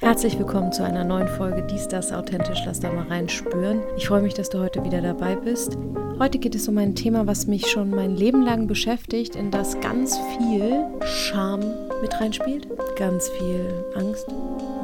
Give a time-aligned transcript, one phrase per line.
[0.00, 3.80] Herzlich willkommen zu einer neuen Folge Dies, das authentisch, lass da mal reinspüren.
[3.96, 5.76] Ich freue mich, dass du heute wieder dabei bist.
[6.20, 9.80] Heute geht es um ein Thema, was mich schon mein Leben lang beschäftigt, in das
[9.80, 11.60] ganz viel Scham
[12.00, 14.28] mit reinspielt, ganz viel Angst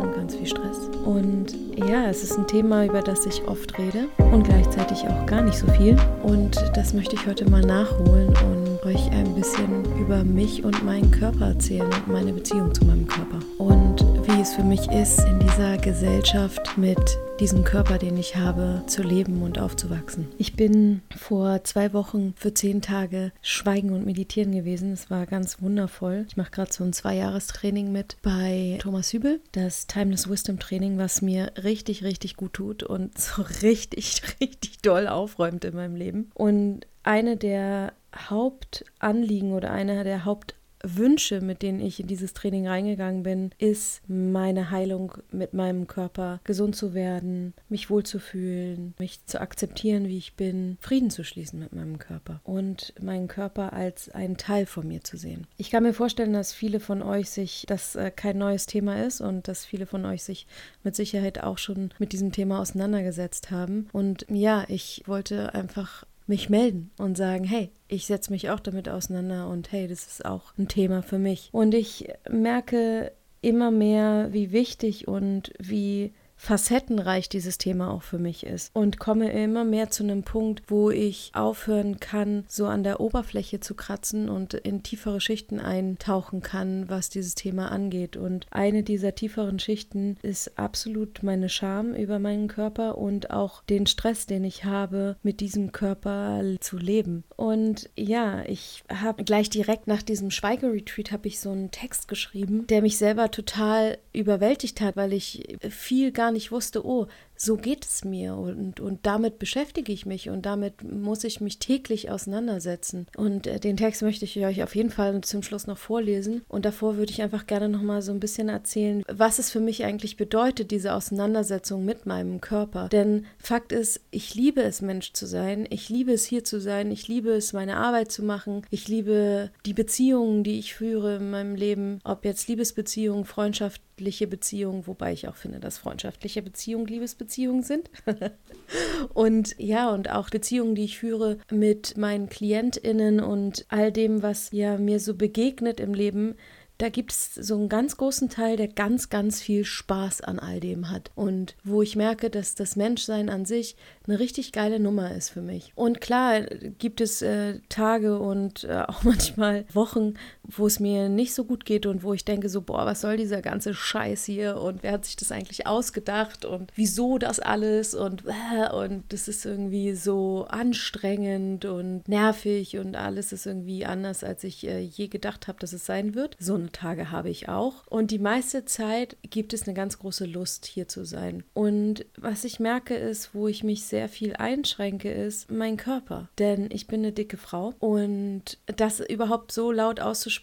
[0.00, 0.90] und ganz viel Stress.
[1.04, 5.42] Und ja, es ist ein Thema, über das ich oft rede und gleichzeitig auch gar
[5.42, 5.96] nicht so viel.
[6.24, 11.12] Und das möchte ich heute mal nachholen und euch ein bisschen über mich und meinen
[11.12, 13.38] Körper erzählen und meine Beziehung zu meinem Körper.
[13.58, 14.13] Und
[14.44, 16.98] es für mich ist, in dieser Gesellschaft mit
[17.40, 20.28] diesem Körper, den ich habe, zu leben und aufzuwachsen.
[20.36, 24.92] Ich bin vor zwei Wochen für zehn Tage Schweigen und Meditieren gewesen.
[24.92, 26.26] Es war ganz wundervoll.
[26.28, 31.22] Ich mache gerade so ein Zwei-Jahres-Training mit bei Thomas Hübel, das Timeless Wisdom Training, was
[31.22, 36.30] mir richtig, richtig gut tut und so richtig, richtig doll aufräumt in meinem Leben.
[36.34, 40.54] Und eine der Hauptanliegen oder einer der Haupt
[40.84, 46.40] Wünsche, mit denen ich in dieses Training reingegangen bin, ist meine Heilung mit meinem Körper,
[46.44, 51.72] gesund zu werden, mich wohlzufühlen, mich zu akzeptieren, wie ich bin, Frieden zu schließen mit
[51.72, 55.46] meinem Körper und meinen Körper als einen Teil von mir zu sehen.
[55.56, 59.20] Ich kann mir vorstellen, dass viele von euch sich, dass äh, kein neues Thema ist
[59.20, 60.46] und dass viele von euch sich
[60.82, 63.88] mit Sicherheit auch schon mit diesem Thema auseinandergesetzt haben.
[63.92, 68.88] Und ja, ich wollte einfach mich melden und sagen, hey, ich setze mich auch damit
[68.88, 71.50] auseinander und hey, das ist auch ein Thema für mich.
[71.52, 76.14] Und ich merke immer mehr, wie wichtig und wie
[76.44, 80.90] facettenreich dieses Thema auch für mich ist und komme immer mehr zu einem Punkt, wo
[80.90, 86.88] ich aufhören kann, so an der Oberfläche zu kratzen und in tiefere Schichten eintauchen kann,
[86.88, 88.18] was dieses Thema angeht.
[88.18, 93.86] Und eine dieser tieferen Schichten ist absolut meine Scham über meinen Körper und auch den
[93.86, 97.24] Stress, den ich habe, mit diesem Körper zu leben.
[97.36, 102.66] Und ja, ich habe gleich direkt nach diesem Schweigeretreat habe ich so einen Text geschrieben,
[102.66, 107.84] der mich selber total überwältigt hat, weil ich viel gar nicht wusste, oh, so geht
[107.84, 113.06] es mir und, und damit beschäftige ich mich und damit muss ich mich täglich auseinandersetzen.
[113.16, 116.42] Und äh, den Text möchte ich euch auf jeden Fall zum Schluss noch vorlesen.
[116.48, 119.60] Und davor würde ich einfach gerne noch mal so ein bisschen erzählen, was es für
[119.60, 122.88] mich eigentlich bedeutet, diese Auseinandersetzung mit meinem Körper.
[122.88, 126.90] Denn Fakt ist, ich liebe es, Mensch zu sein, ich liebe es, hier zu sein,
[126.90, 131.30] ich liebe es, meine Arbeit zu machen, ich liebe die Beziehungen, die ich führe in
[131.30, 137.23] meinem Leben, ob jetzt Liebesbeziehungen, freundschaftliche Beziehungen, wobei ich auch finde, dass freundschaftliche Beziehungen Liebesbeziehungen
[137.24, 137.90] Beziehungen sind.
[139.14, 144.50] und ja, und auch Beziehungen, die ich führe mit meinen KlientInnen und all dem, was
[144.52, 146.36] ja mir so begegnet im Leben,
[146.78, 150.58] da gibt es so einen ganz großen Teil, der ganz, ganz viel Spaß an all
[150.58, 151.12] dem hat.
[151.14, 153.76] Und wo ich merke, dass das Menschsein an sich
[154.08, 155.72] eine richtig geile Nummer ist für mich.
[155.76, 160.14] Und klar gibt es äh, Tage und äh, auch manchmal Wochen,
[160.46, 163.16] wo es mir nicht so gut geht und wo ich denke so, boah, was soll
[163.16, 167.94] dieser ganze Scheiß hier und wer hat sich das eigentlich ausgedacht und wieso das alles
[167.94, 174.24] und äh, und das ist irgendwie so anstrengend und nervig und alles ist irgendwie anders,
[174.24, 176.36] als ich äh, je gedacht habe, dass es sein wird.
[176.38, 177.86] So eine Tage habe ich auch.
[177.88, 181.44] Und die meiste Zeit gibt es eine ganz große Lust, hier zu sein.
[181.54, 186.28] Und was ich merke ist, wo ich mich sehr viel einschränke, ist mein Körper.
[186.38, 190.33] Denn ich bin eine dicke Frau und das überhaupt so laut auszusprechen,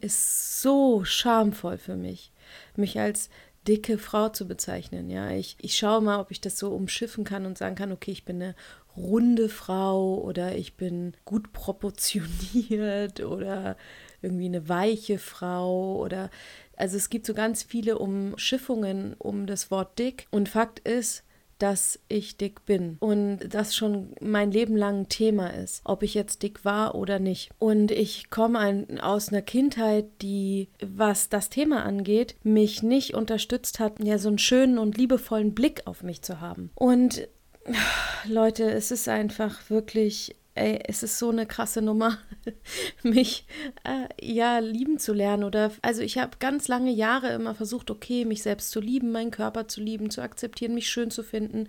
[0.00, 2.32] ist so schamvoll für mich.
[2.76, 3.30] Mich als
[3.66, 5.10] dicke Frau zu bezeichnen.
[5.10, 8.10] Ja, ich, ich schaue mal, ob ich das so umschiffen kann und sagen kann, okay,
[8.10, 8.54] ich bin eine
[8.96, 13.76] runde Frau oder ich bin gut proportioniert oder
[14.22, 16.30] irgendwie eine weiche Frau oder
[16.76, 21.24] also es gibt so ganz viele Umschiffungen um das Wort dick und Fakt ist,
[21.58, 26.14] dass ich dick bin und das schon mein Leben lang ein Thema ist, ob ich
[26.14, 27.50] jetzt dick war oder nicht.
[27.58, 34.02] Und ich komme aus einer Kindheit, die, was das Thema angeht, mich nicht unterstützt hat,
[34.02, 36.70] ja, so einen schönen und liebevollen Blick auf mich zu haben.
[36.74, 37.28] Und
[38.28, 42.18] Leute, es ist einfach wirklich ey, es ist so eine krasse Nummer,
[43.02, 43.46] mich
[43.84, 45.44] äh, ja lieben zu lernen.
[45.44, 49.30] Oder also ich habe ganz lange Jahre immer versucht, okay, mich selbst zu lieben, meinen
[49.30, 51.68] Körper zu lieben, zu akzeptieren, mich schön zu finden.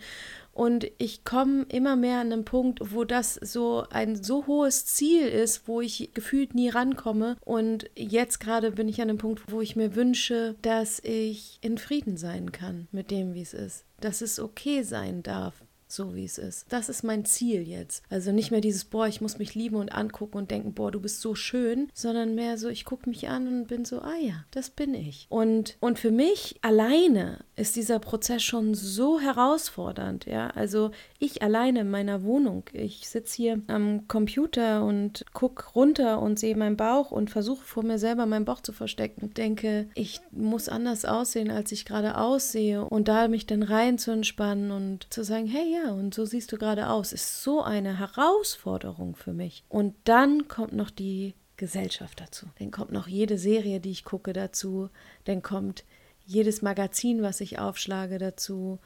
[0.51, 5.25] Und ich komme immer mehr an einen Punkt, wo das so ein so hohes Ziel
[5.27, 7.38] ist, wo ich gefühlt nie rankomme.
[7.45, 11.77] Und jetzt gerade bin ich an einem Punkt, wo ich mir wünsche, dass ich in
[11.77, 13.85] Frieden sein kann mit dem, wie es ist.
[14.01, 16.65] Dass es okay sein darf, so wie es ist.
[16.69, 18.03] Das ist mein Ziel jetzt.
[18.09, 21.00] Also nicht mehr dieses, boah, ich muss mich lieben und angucken und denken, boah, du
[21.00, 24.45] bist so schön, sondern mehr so, ich gucke mich an und bin so, ah ja,
[24.51, 25.25] das bin ich.
[25.30, 30.51] Und, und für mich alleine ist dieser Prozess schon so herausfordernd, ja.
[30.51, 36.38] Also ich alleine in meiner Wohnung, ich sitze hier am Computer und gucke runter und
[36.38, 40.21] sehe meinen Bauch und versuche vor mir selber meinen Bauch zu verstecken und denke, ich
[40.31, 45.12] muss anders aussehen, als ich gerade aussehe und da mich dann rein zu entspannen und
[45.12, 49.33] zu sagen, hey ja, und so siehst du gerade aus, ist so eine Herausforderung für
[49.33, 49.63] mich.
[49.69, 52.47] Und dann kommt noch die Gesellschaft dazu.
[52.59, 54.89] Dann kommt noch jede Serie, die ich gucke dazu.
[55.25, 55.83] Dann kommt
[56.25, 58.79] jedes Magazin, was ich aufschlage dazu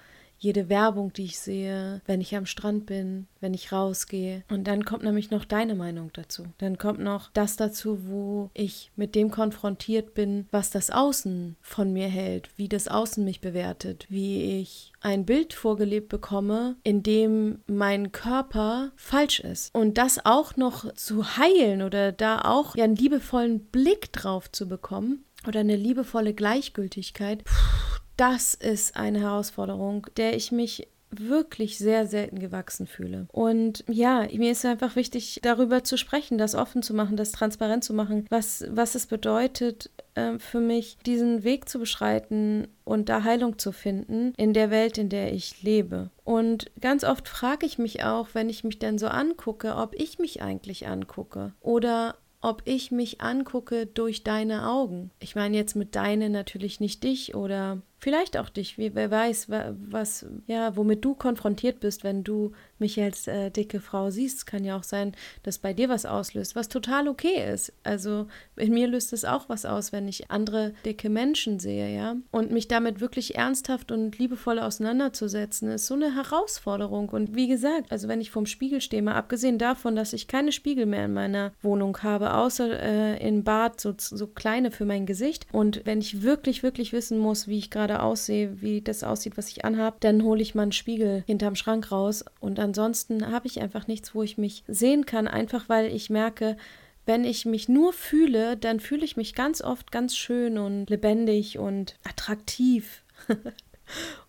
[0.44, 4.44] jede Werbung, die ich sehe, wenn ich am Strand bin, wenn ich rausgehe.
[4.50, 6.44] Und dann kommt nämlich noch deine Meinung dazu.
[6.58, 11.94] Dann kommt noch das dazu, wo ich mit dem konfrontiert bin, was das Außen von
[11.94, 17.60] mir hält, wie das Außen mich bewertet, wie ich ein Bild vorgelebt bekomme, in dem
[17.68, 19.74] mein Körper falsch ist.
[19.74, 25.24] Und das auch noch zu heilen oder da auch einen liebevollen Blick drauf zu bekommen
[25.48, 27.44] oder eine liebevolle Gleichgültigkeit.
[27.46, 30.88] Puh, das ist eine Herausforderung, der ich mich
[31.20, 33.28] wirklich sehr selten gewachsen fühle.
[33.32, 37.84] Und ja, mir ist einfach wichtig, darüber zu sprechen, das offen zu machen, das transparent
[37.84, 43.24] zu machen, was, was es bedeutet äh, für mich, diesen Weg zu beschreiten und da
[43.24, 46.10] Heilung zu finden in der Welt, in der ich lebe.
[46.24, 50.20] Und ganz oft frage ich mich auch, wenn ich mich dann so angucke, ob ich
[50.20, 55.12] mich eigentlich angucke oder ob ich mich angucke durch deine Augen.
[55.20, 60.26] Ich meine jetzt mit deine natürlich nicht dich oder vielleicht auch dich, wer weiß, was,
[60.46, 64.46] ja, womit du konfrontiert bist, wenn du mich als äh, dicke Frau siehst.
[64.46, 65.14] Kann ja auch sein,
[65.44, 67.72] dass bei dir was auslöst, was total okay ist.
[67.84, 68.28] Also
[68.58, 72.18] in mir löst es auch was aus, wenn ich andere dicke Menschen sehe, ja.
[72.32, 77.08] Und mich damit wirklich ernsthaft und liebevoll auseinanderzusetzen, ist so eine Herausforderung.
[77.08, 80.52] Und wie gesagt, also wenn ich vorm Spiegel stehe, mal abgesehen davon, dass ich keine
[80.52, 85.06] Spiegel mehr in meiner Wohnung habe, außer äh, in Bad, so, so kleine für mein
[85.06, 85.48] Gesicht.
[85.54, 89.38] Und wenn ich wirklich, wirklich wissen muss, wie ich gerade gerade aussehe, wie das aussieht,
[89.38, 92.26] was ich anhabe, dann hole ich mal einen Spiegel hinterm Schrank raus.
[92.40, 96.58] Und ansonsten habe ich einfach nichts, wo ich mich sehen kann, einfach weil ich merke,
[97.06, 101.60] wenn ich mich nur fühle, dann fühle ich mich ganz oft ganz schön und lebendig
[101.60, 103.04] und attraktiv.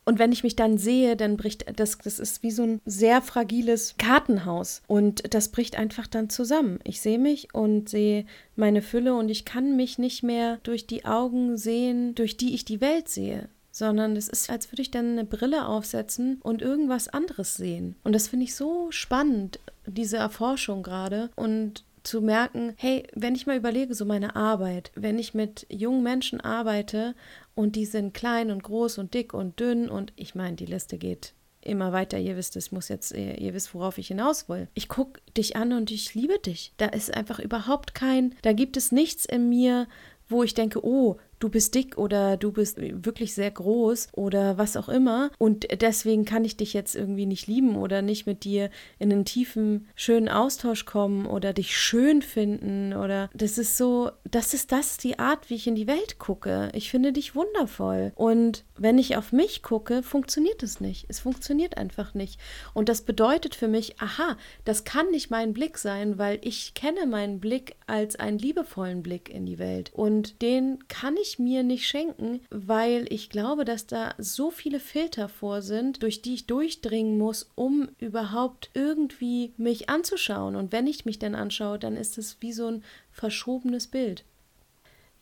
[0.04, 3.22] Und wenn ich mich dann sehe, dann bricht das, das ist wie so ein sehr
[3.22, 4.82] fragiles Kartenhaus.
[4.86, 6.78] Und das bricht einfach dann zusammen.
[6.84, 11.06] Ich sehe mich und sehe meine Fülle und ich kann mich nicht mehr durch die
[11.06, 15.12] Augen sehen, durch die ich die Welt sehe sondern es ist, als würde ich dann
[15.12, 17.96] eine Brille aufsetzen und irgendwas anderes sehen.
[18.04, 21.30] Und das finde ich so spannend, diese Erforschung gerade.
[21.34, 26.02] Und zu merken, hey, wenn ich mal überlege, so meine Arbeit, wenn ich mit jungen
[26.02, 27.14] Menschen arbeite
[27.54, 30.98] und die sind klein und groß und dick und dünn und ich meine, die Liste
[30.98, 31.34] geht
[31.64, 32.18] immer weiter.
[32.18, 34.68] Ihr wisst, es muss jetzt, ihr wisst, worauf ich hinaus will.
[34.74, 36.72] Ich gucke dich an und ich liebe dich.
[36.76, 39.88] Da ist einfach überhaupt kein, da gibt es nichts in mir,
[40.28, 44.78] wo ich denke, oh, du bist dick oder du bist wirklich sehr groß oder was
[44.78, 48.70] auch immer und deswegen kann ich dich jetzt irgendwie nicht lieben oder nicht mit dir
[48.98, 54.54] in einen tiefen, schönen Austausch kommen oder dich schön finden oder das ist so, das
[54.54, 56.70] ist das die Art, wie ich in die Welt gucke.
[56.72, 61.04] Ich finde dich wundervoll und wenn ich auf mich gucke, funktioniert es nicht.
[61.08, 62.40] Es funktioniert einfach nicht
[62.72, 67.04] und das bedeutet für mich, aha, das kann nicht mein Blick sein, weil ich kenne
[67.04, 71.86] meinen Blick als einen liebevollen Blick in die Welt und den kann ich mir nicht
[71.86, 77.18] schenken, weil ich glaube, dass da so viele Filter vor sind, durch die ich durchdringen
[77.18, 80.56] muss, um überhaupt irgendwie mich anzuschauen.
[80.56, 84.24] Und wenn ich mich dann anschaue, dann ist es wie so ein verschobenes Bild.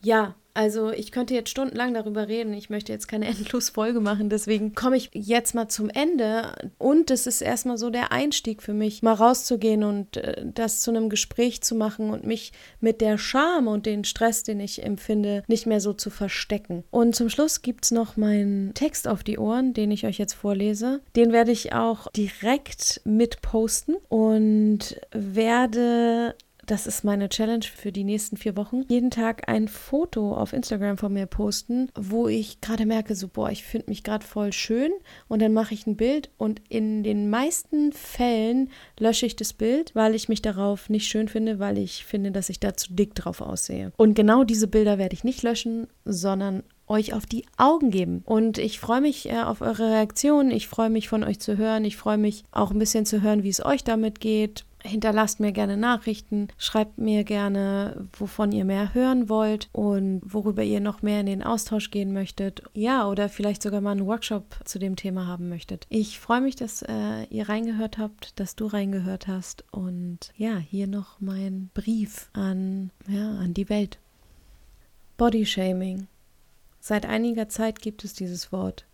[0.02, 2.52] Ja, also ich könnte jetzt stundenlang darüber reden.
[2.52, 4.28] Ich möchte jetzt keine endlos Folge machen.
[4.28, 6.54] Deswegen komme ich jetzt mal zum Ende.
[6.78, 10.90] Und es ist erstmal so der Einstieg für mich, mal rauszugehen und äh, das zu
[10.90, 15.42] einem Gespräch zu machen und mich mit der Scham und den Stress, den ich empfinde,
[15.46, 16.84] nicht mehr so zu verstecken.
[16.90, 20.34] Und zum Schluss gibt es noch meinen Text auf die Ohren, den ich euch jetzt
[20.34, 21.00] vorlese.
[21.16, 26.34] Den werde ich auch direkt mit posten und werde
[26.72, 30.96] das ist meine Challenge für die nächsten vier Wochen, jeden Tag ein Foto auf Instagram
[30.96, 34.90] von mir posten, wo ich gerade merke, so, boah, ich finde mich gerade voll schön
[35.28, 39.94] und dann mache ich ein Bild und in den meisten Fällen lösche ich das Bild,
[39.94, 43.14] weil ich mich darauf nicht schön finde, weil ich finde, dass ich da zu dick
[43.14, 43.92] drauf aussehe.
[43.98, 48.22] Und genau diese Bilder werde ich nicht löschen, sondern euch auf die Augen geben.
[48.24, 50.50] Und ich freue mich äh, auf eure Reaktionen.
[50.50, 51.84] Ich freue mich von euch zu hören.
[51.84, 55.52] Ich freue mich auch ein bisschen zu hören, wie es euch damit geht Hinterlasst mir
[55.52, 61.20] gerne Nachrichten, schreibt mir gerne, wovon ihr mehr hören wollt und worüber ihr noch mehr
[61.20, 62.62] in den Austausch gehen möchtet.
[62.74, 65.86] Ja, oder vielleicht sogar mal einen Workshop zu dem Thema haben möchtet.
[65.88, 70.88] Ich freue mich, dass äh, ihr reingehört habt, dass du reingehört hast und ja, hier
[70.88, 73.98] noch mein Brief an, ja, an die Welt.
[75.16, 76.08] Bodyshaming.
[76.80, 78.84] Seit einiger Zeit gibt es dieses Wort.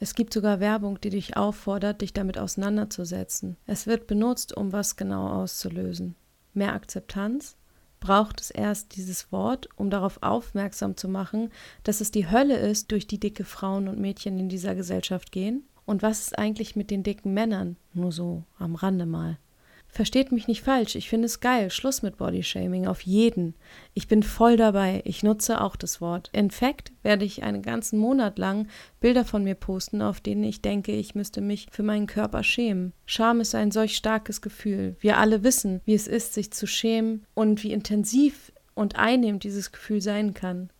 [0.00, 3.56] Es gibt sogar Werbung, die dich auffordert, dich damit auseinanderzusetzen.
[3.66, 6.14] Es wird benutzt, um was genau auszulösen.
[6.54, 7.56] Mehr Akzeptanz?
[8.00, 11.50] Braucht es erst dieses Wort, um darauf aufmerksam zu machen,
[11.82, 15.64] dass es die Hölle ist, durch die dicke Frauen und Mädchen in dieser Gesellschaft gehen?
[15.84, 17.76] Und was ist eigentlich mit den dicken Männern?
[17.94, 19.38] Nur so am Rande mal.
[19.90, 21.70] Versteht mich nicht falsch, ich finde es geil.
[21.70, 23.54] Schluss mit Bodyshaming, auf jeden.
[23.94, 25.02] Ich bin voll dabei.
[25.04, 26.30] Ich nutze auch das Wort.
[26.32, 28.68] In fact werde ich einen ganzen Monat lang
[29.00, 32.92] Bilder von mir posten, auf denen ich denke, ich müsste mich für meinen Körper schämen.
[33.06, 34.96] Scham ist ein solch starkes Gefühl.
[35.00, 39.72] Wir alle wissen, wie es ist, sich zu schämen und wie intensiv und einnehmend dieses
[39.72, 40.70] Gefühl sein kann.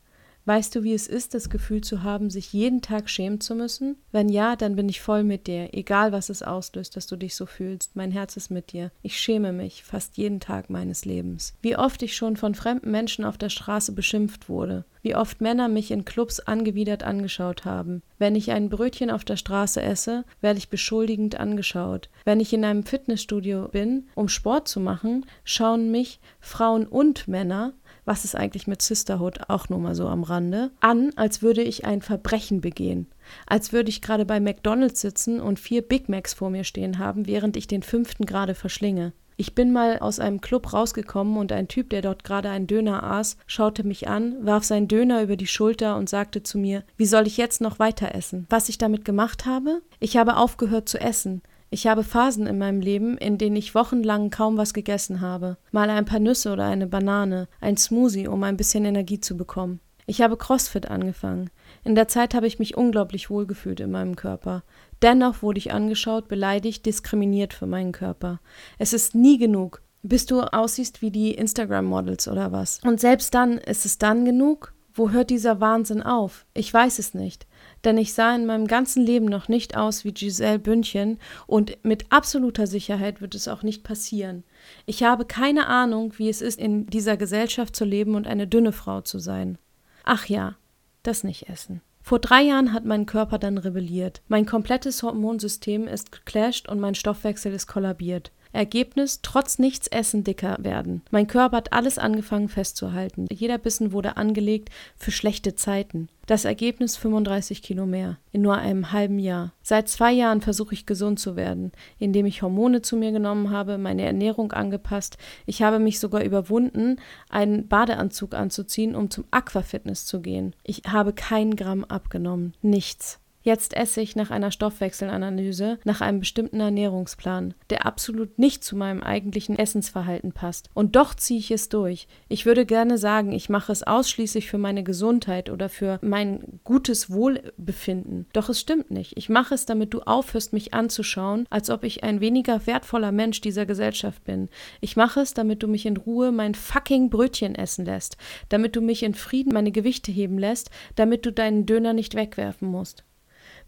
[0.48, 3.96] Weißt du, wie es ist, das Gefühl zu haben, sich jeden Tag schämen zu müssen?
[4.12, 7.36] Wenn ja, dann bin ich voll mit dir, egal was es auslöst, dass du dich
[7.36, 7.96] so fühlst.
[7.96, 8.90] Mein Herz ist mit dir.
[9.02, 11.52] Ich schäme mich fast jeden Tag meines Lebens.
[11.60, 14.86] Wie oft ich schon von fremden Menschen auf der Straße beschimpft wurde.
[15.02, 18.00] Wie oft Männer mich in Clubs angewidert angeschaut haben.
[18.18, 22.08] Wenn ich ein Brötchen auf der Straße esse, werde ich beschuldigend angeschaut.
[22.24, 27.74] Wenn ich in einem Fitnessstudio bin, um Sport zu machen, schauen mich Frauen und Männer
[28.08, 31.84] was ist eigentlich mit Sisterhood, auch nur mal so am Rande, an, als würde ich
[31.84, 33.06] ein Verbrechen begehen.
[33.46, 37.26] Als würde ich gerade bei McDonalds sitzen und vier Big Macs vor mir stehen haben,
[37.26, 39.12] während ich den fünften gerade verschlinge.
[39.36, 43.04] Ich bin mal aus einem Club rausgekommen und ein Typ, der dort gerade einen Döner
[43.04, 47.06] aß, schaute mich an, warf seinen Döner über die Schulter und sagte zu mir, wie
[47.06, 48.46] soll ich jetzt noch weiter essen?
[48.50, 49.80] Was ich damit gemacht habe?
[50.00, 51.42] Ich habe aufgehört zu essen.
[51.70, 55.58] Ich habe Phasen in meinem Leben, in denen ich wochenlang kaum was gegessen habe.
[55.70, 59.80] Mal ein paar Nüsse oder eine Banane, ein Smoothie, um ein bisschen Energie zu bekommen.
[60.06, 61.50] Ich habe CrossFit angefangen.
[61.84, 64.64] In der Zeit habe ich mich unglaublich wohlgefühlt in meinem Körper.
[65.02, 68.40] Dennoch wurde ich angeschaut, beleidigt, diskriminiert für meinen Körper.
[68.78, 72.80] Es ist nie genug, bis du aussiehst wie die Instagram-Models oder was.
[72.82, 74.72] Und selbst dann ist es dann genug?
[74.98, 76.44] Wo hört dieser Wahnsinn auf?
[76.54, 77.46] Ich weiß es nicht
[77.84, 82.10] denn ich sah in meinem ganzen Leben noch nicht aus wie Giselle Bündchen und mit
[82.10, 84.44] absoluter Sicherheit wird es auch nicht passieren.
[84.86, 88.72] Ich habe keine Ahnung, wie es ist, in dieser Gesellschaft zu leben und eine dünne
[88.72, 89.58] Frau zu sein.
[90.04, 90.56] Ach ja,
[91.02, 91.80] das nicht essen.
[92.02, 94.22] Vor drei Jahren hat mein Körper dann rebelliert.
[94.28, 98.32] Mein komplettes Hormonsystem ist geclasht und mein Stoffwechsel ist kollabiert.
[98.52, 101.02] Ergebnis, trotz nichts essen dicker werden.
[101.10, 103.26] Mein Körper hat alles angefangen festzuhalten.
[103.30, 106.08] Jeder Bissen wurde angelegt für schlechte Zeiten.
[106.26, 109.52] Das Ergebnis 35 Kilo mehr in nur einem halben Jahr.
[109.62, 113.78] Seit zwei Jahren versuche ich gesund zu werden, indem ich Hormone zu mir genommen habe,
[113.78, 115.16] meine Ernährung angepasst.
[115.46, 116.96] Ich habe mich sogar überwunden,
[117.30, 120.54] einen Badeanzug anzuziehen, um zum Aquafitness zu gehen.
[120.64, 122.52] Ich habe kein Gramm abgenommen.
[122.60, 123.18] Nichts.
[123.48, 129.02] Jetzt esse ich nach einer Stoffwechselanalyse nach einem bestimmten Ernährungsplan, der absolut nicht zu meinem
[129.02, 130.68] eigentlichen Essensverhalten passt.
[130.74, 132.08] Und doch ziehe ich es durch.
[132.28, 137.10] Ich würde gerne sagen, ich mache es ausschließlich für meine Gesundheit oder für mein gutes
[137.10, 138.26] Wohlbefinden.
[138.34, 139.16] Doch es stimmt nicht.
[139.16, 143.40] Ich mache es, damit du aufhörst, mich anzuschauen, als ob ich ein weniger wertvoller Mensch
[143.40, 144.50] dieser Gesellschaft bin.
[144.82, 148.18] Ich mache es, damit du mich in Ruhe mein fucking Brötchen essen lässt,
[148.50, 152.68] damit du mich in Frieden meine Gewichte heben lässt, damit du deinen Döner nicht wegwerfen
[152.68, 153.04] musst.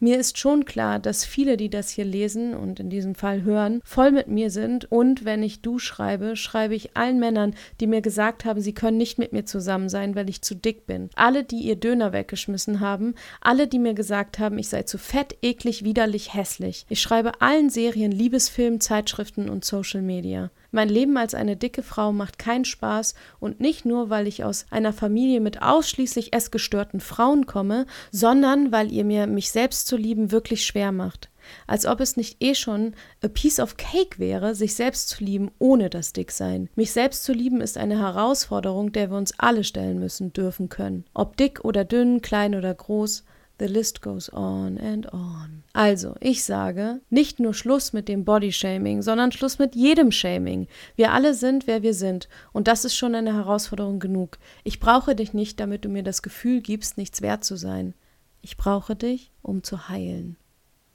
[0.03, 3.83] Mir ist schon klar, dass viele, die das hier lesen und in diesem Fall hören,
[3.85, 8.01] voll mit mir sind und wenn ich du schreibe, schreibe ich allen Männern, die mir
[8.01, 11.11] gesagt haben, sie können nicht mit mir zusammen sein, weil ich zu dick bin.
[11.17, 15.37] Alle, die ihr Döner weggeschmissen haben, alle, die mir gesagt haben, ich sei zu fett,
[15.43, 16.87] eklig, widerlich, hässlich.
[16.89, 20.51] Ich schreibe allen Serien, Liebesfilmen, Zeitschriften und Social Media.
[20.71, 24.67] Mein Leben als eine dicke Frau macht keinen Spaß und nicht nur, weil ich aus
[24.71, 30.31] einer Familie mit ausschließlich essgestörten Frauen komme, sondern weil ihr mir mich selbst zu lieben
[30.31, 31.29] wirklich schwer macht.
[31.67, 35.51] Als ob es nicht eh schon a piece of cake wäre, sich selbst zu lieben
[35.59, 36.69] ohne das Dicksein.
[36.77, 41.05] Mich selbst zu lieben ist eine Herausforderung, der wir uns alle stellen müssen, dürfen können.
[41.15, 43.25] Ob dick oder dünn, klein oder groß,
[43.61, 45.65] The list goes on and on.
[45.75, 50.67] Also, ich sage, nicht nur Schluss mit dem Bodyshaming, sondern Schluss mit jedem Shaming.
[50.97, 52.31] Wir alle sind, wer wir sind.
[52.53, 54.39] Und das ist schon eine Herausforderung genug.
[54.65, 57.93] Ich brauche dich nicht, damit du mir das Gefühl gibst, nichts wert zu sein.
[58.41, 60.37] Ich brauche dich, um zu heilen.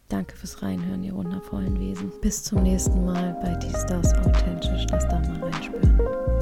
[0.09, 2.11] Danke fürs Reinhören, ihr wundervollen Wesen.
[2.21, 4.87] Bis zum nächsten Mal bei Die Stars Authentisch.
[4.89, 6.34] Lass da mal reinspüren.